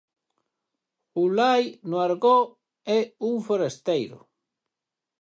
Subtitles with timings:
[1.19, 2.51] Julai, no argot,
[2.97, 2.99] é
[3.31, 4.19] un forasteiro.